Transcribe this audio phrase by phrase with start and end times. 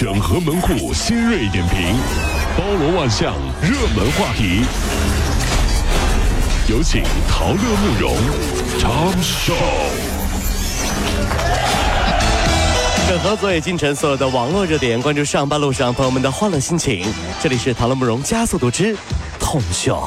[0.00, 1.96] 整合门户新锐点评，
[2.56, 4.62] 包罗万象，热门话题。
[6.68, 8.16] 有请陶乐慕容
[8.78, 9.54] 长寿。
[13.08, 17.04] 整合昨夜今晨所有的网络热点，关注上班路上朋友们的欢乐心情。
[17.42, 18.96] 这里是陶乐慕容加速度之
[19.40, 20.00] 痛秀。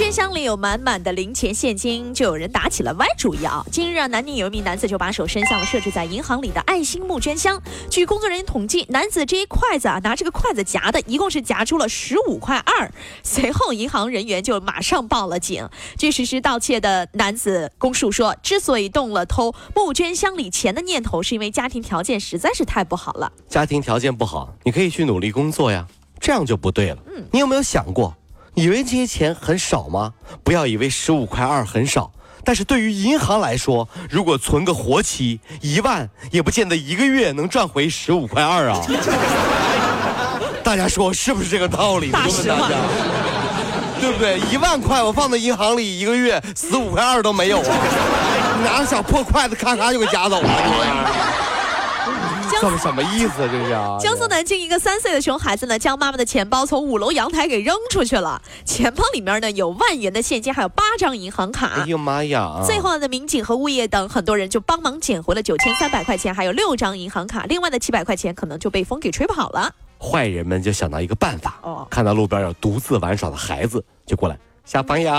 [0.00, 3.62] 募捐箱里有满满的零钱现金，就有人打起了歪主意啊！
[3.70, 7.60] 近日啊，南宁有一名男子就把手伸向了设置在银行里的爱心募捐箱。
[7.90, 12.90] 据工作人员统计，男子这一筷子啊，拿这个筷子夹的，一共是夹出了十五块二。
[13.22, 15.68] 随后，银行人员就马上报了警。
[15.98, 23.30] 据实施盗窃的男子供述说，之所以动了偷募捐箱里钱的念头，是因为家庭条件实在是太不好了。
[23.50, 25.86] 家庭条件不好，你可以去努力工作呀，
[26.18, 26.98] 这样就不对了。
[27.14, 28.16] 嗯，你有没有想过？
[28.54, 30.12] 以为这些钱很少吗？
[30.42, 32.10] 不要以为十五块二很少，
[32.44, 38.80] 但是对于银行来说，如果存个活期，一万也不见得一个月能赚回十五块二啊！
[40.62, 42.10] 大家说是不是这个道理？
[42.10, 42.68] 大实话，
[44.00, 44.38] 对不对？
[44.52, 47.76] 一万块我放在银行里，一个月十五块二都没有啊！
[48.64, 50.48] 拿个小破筷子，咔咔就给夹走了。
[52.60, 53.32] 这什么意思？
[53.38, 58.40] 这是江苏南京一个三岁的熊孩子呢，将妈妈的钱包从五楼阳台给扔出去了。
[58.66, 61.82] 钱包里面呢有万元的现金，还有八张银行卡。
[61.82, 62.60] 哎呦妈呀！
[62.66, 67.46] 最后呢，民警和物业等很多人就帮忙捡回了九千三百块钱，还有六张银行卡。
[67.46, 69.74] 另外的七百块钱可能就被风给吹跑了。
[69.98, 74.38] 坏人们就想到一个办法，哦，看到路边有独自玩耍的孩子，就过来。
[74.70, 75.10] 小朋友，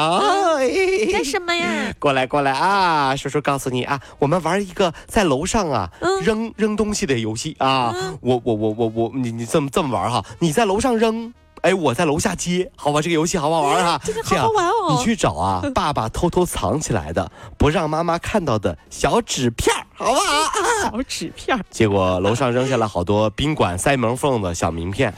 [1.12, 1.68] 干什么呀？
[2.00, 3.14] 过来过来啊！
[3.18, 5.92] 叔叔告诉你啊，我们玩一个在楼上啊
[6.24, 7.94] 扔扔东西的游戏啊。
[8.22, 10.24] 我我我我我，你你这么这么玩哈？
[10.40, 13.02] 你在楼上扔，哎，我在楼下接，好吧？
[13.02, 14.00] 这个游戏好不好玩哈？
[14.06, 14.96] 这个好好玩哦。
[14.96, 20.50] 你去找啊， 爸爸偷偷藏起来的，不让妈妈看到的小纸片，好不好？
[20.94, 21.60] 小纸片。
[21.70, 25.14] 结果楼上扔下了好多宾馆塞门缝的小名片，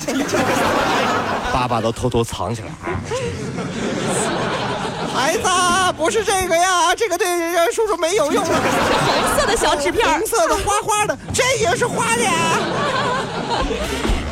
[1.54, 2.70] 爸爸都偷偷藏起来。
[5.13, 5.47] 孩子，
[5.95, 7.27] 不是这个呀，这个对
[7.71, 8.43] 叔叔没有用。
[8.43, 12.31] 红色的小纸片，红色的花花的，这也是花的呀。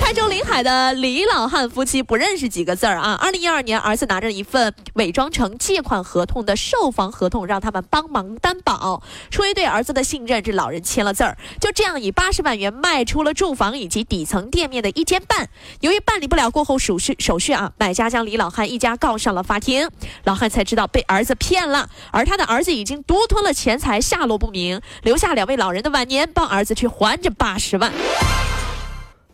[0.02, 3.18] 泰州临海的李老汉夫妻不认识几个字儿啊。
[3.22, 9.02] 二零一二年，儿子拿着一份伪装成借款合同的售房合同，让他们帮忙担保。
[9.30, 11.38] 出于对儿子的信任，这老人签了字儿。
[11.62, 15.48] 就这样，以八十万元卖出了住房以及底层店面的一间半。
[15.80, 19.88] 由于办理不了过后手续手续啊，买家将李老汉一家告上了法庭。
[20.26, 27.94] 老汉才知道被儿子骗了，而他的儿子已经独吞了钱财，下落不明，留下两位老人的晚年帮儿子去还这八十万。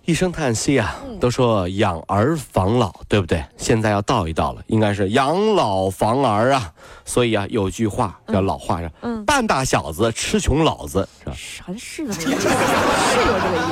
[0.07, 3.43] 一声叹息啊，都说养儿防老，对不对？
[3.57, 6.71] 现在要倒一倒了，应该是养老防儿啊。
[7.03, 8.89] 所以啊，有句话叫老话是，
[9.25, 11.35] 半大小子吃穷老子，是吧？
[11.35, 12.39] 全是有这个意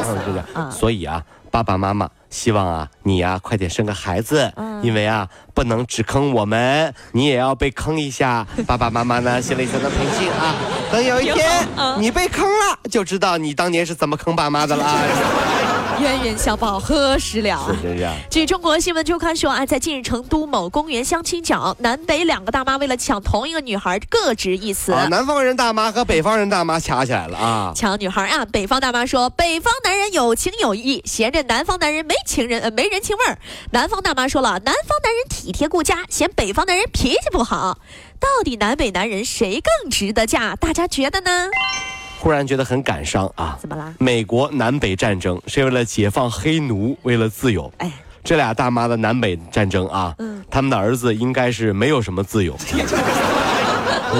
[0.03, 0.71] 思，对不对？
[0.71, 4.51] 所以啊，爸爸妈妈希望啊，你呀快点生个孩子，
[4.83, 8.45] 因为啊，不能只坑我们，你也要被坑一下。
[8.67, 10.53] 爸爸妈妈呢，心里才能平静啊。
[10.91, 11.65] 等有一天
[11.97, 14.85] 你被坑了，就知道你当年是怎么坑爸妈的了。
[15.99, 17.67] 冤冤相报何时了？
[17.81, 24.91] 是这据中国新闻周刊说啊，在近日成都某公园相亲角，南北两个大妈为了抢同一个女孩，各执一词。
[25.09, 27.73] 南方人大妈和北方人大妈掐起来了啊！
[27.75, 28.45] 抢女孩啊！
[28.45, 33.37] 北方大妈说，北方男人有情有义，嫌着南方男人没情人呃没人情味儿。
[33.71, 37.79] 南方大妈说了，南方男人体贴顾家，嫌北方男人脾气不好。
[38.19, 40.55] 到底南北男人谁更值得嫁？
[40.55, 41.49] 大家觉得呢？
[42.25, 43.55] 忽然觉得很感伤啊！
[43.61, 43.93] 怎么啦？
[43.99, 47.71] 美国南北战争是为了解放黑奴，为了自由。
[47.77, 47.91] 哎，
[48.23, 52.57] 这俩大妈的南北战争啊，嗯，他们的儿子应该是没有什么自由。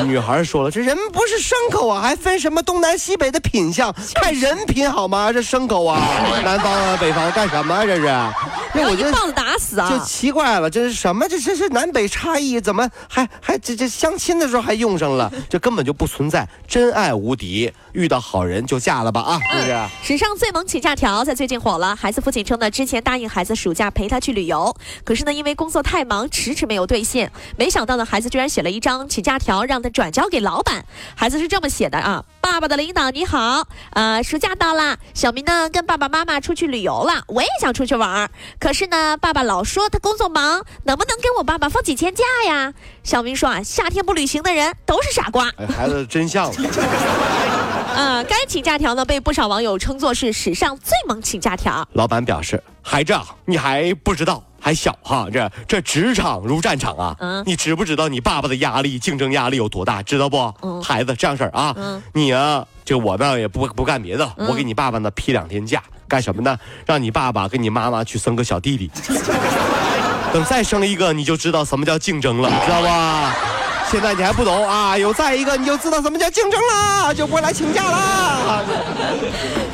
[0.06, 3.96] 女孩说了：“这人不是牲口啊，还分什么东南西北的品相？
[4.14, 5.32] 看人品好吗？
[5.32, 6.06] 这牲口啊，
[6.44, 7.84] 南方啊，北方干什么？
[7.88, 8.04] 这是？
[8.74, 9.90] 那我就棒子打死啊！
[9.90, 11.26] 就奇怪了，这是什么？
[11.30, 15.32] 这这是南北差异，怎么还还这这相亲的时候还用上了？
[15.50, 19.40] 这根本就不存在真爱无敌，遇到好人就嫁了吧啊！
[19.52, 19.76] 是不是？
[20.04, 21.96] 史上最萌请假条在最近火了。
[21.96, 27.32] 孩子父亲称呢，之前答应孩子暑假陪他去旅游，可是呢，因为工作太忙，迟迟没有兑现。
[27.58, 29.90] 没想到呢，孩子居然写了一张请假条让他。
[29.96, 30.84] 转交给老板，
[31.16, 38.30] 孩子是这么写的啊，爸爸的领导你好，呃，暑假到了，小明呢跟爸爸妈妈出去旅游了，我也想出去玩，
[38.60, 42.74] 可是呢，爸爸老说他工作忙，能不能给我爸爸放几天假呀？
[43.04, 45.50] 小明说啊，夏天不旅行的人都是傻瓜。
[45.74, 46.52] 孩子真相。
[47.96, 51.88] 啊，该请假条呢被不少网友称作是史上最猛请假条。
[51.94, 53.14] 老板表示，孩子，
[53.46, 54.44] 你还不知道。
[54.60, 57.16] 还小哈，这这职场如战场啊！
[57.20, 60.02] 嗯你知不知道你爸爸的压力、竞争压力有多大？
[60.02, 60.52] 知道不？
[60.64, 66.58] 嗯孩子，这样式儿啊，嗯你啊，这我呢也不不干别的，嗯我给你爸爸呢批两天假，干什么呢？
[66.84, 68.90] 让你爸爸跟你妈妈去生个小弟弟，
[70.34, 73.36] 等再生一个，你就知道什么叫竞争了，知道吧？
[73.96, 78.62] 现在你还不懂啊，有再一个你就知道什么叫竞争啦，就不会来请假啦。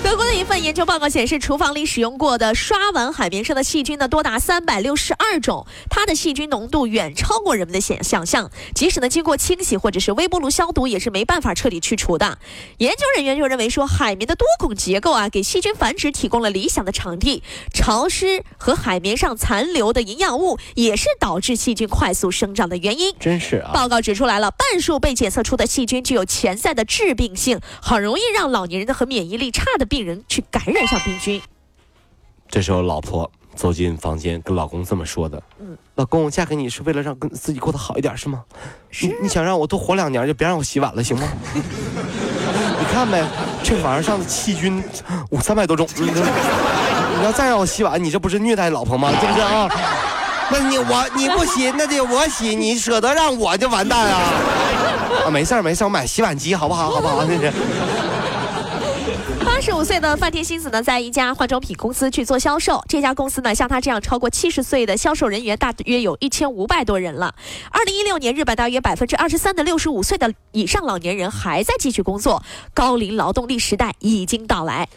[0.03, 8.51] 德国的一份研究报告显示，厨房里使用过的刷碗海绵上的细菌呢，多达三百六十二种，它的细菌浓度远超过人们的想想象。
[8.75, 12.37] 即使呢经过清洗或者是微波炉消毒，也是没办法彻底去除的。
[12.77, 17.41] 研究人员就认为说，海绵的多孔结构啊，给细菌繁殖提供了理想的场地。
[17.73, 23.15] 潮湿和海绵上残留的营养物，也是导致细菌快速生长的原因。
[23.19, 31.41] 真是啊，报告指出来了，半数被检测出的细菌具有潜在的致病性，很容易让老年人的和免疫力差的病人去感染上病菌。
[32.49, 38.43] 这时候老婆走进房间，跟老公这么说的：“嗯老公，我嫁给你是为了让跟自己过得好一点，是吗？
[39.01, 41.27] 你你想让我多活两年，就别让我洗碗了，行吗？
[41.53, 43.23] 你看呗，
[43.63, 44.83] 这网上上的细菌
[45.29, 49.11] 五三百多种，你要再让我洗碗，你这不是虐待老婆吗？
[49.19, 49.69] 对不对啊？
[50.51, 54.33] 那你我你不洗，那得我洗，你舍得让我就完蛋啊！
[55.25, 56.89] 啊，没事儿没事儿，我买洗碗机好不好？
[56.91, 57.25] 好不好？
[57.25, 57.51] 这是。
[59.45, 62.83] ”八十五岁的范天星子呢，在一家化妆品公司去做销售。
[62.87, 67.33] 这家公司呢，像他这样超过七十岁的销售人员，大约有一千五百多人了。
[67.69, 72.41] 二零一六年，日本大约百分之二十三的六十五岁的以上老年人还在继续工作，
[72.73, 74.87] 高龄劳动力时代已经到来。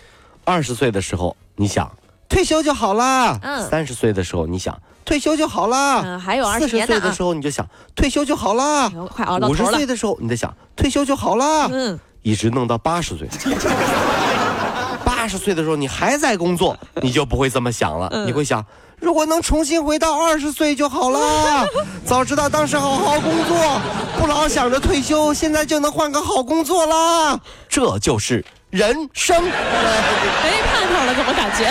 [0.45, 1.91] 二十岁的时候，你想
[2.29, 3.39] 退休就好啦。
[3.43, 6.03] 嗯三十岁的时候，你想退休就好啦。
[6.05, 8.91] 嗯，还有二四十岁的时，候，你就想退休就好啦。
[9.15, 9.85] 快熬到五十岁。
[9.87, 11.69] 的时候，你在想退休就好啦。
[11.71, 13.29] 嗯，一直弄到八十岁。
[15.05, 18.09] 八十岁的时候，你还在工作，你就不会这么想了。
[18.13, 18.65] 嗯你会想，
[19.01, 21.67] 如果能重新回到二十岁就好了。
[22.05, 23.81] 早知道当时好好工作，
[24.19, 27.39] 不老想着退休，现在就能换个好工作啦。
[27.69, 29.43] 这就是人生。
[29.43, 31.71] 没盼头了，怎么感觉？